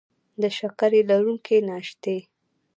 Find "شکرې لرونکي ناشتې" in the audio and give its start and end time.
0.57-2.17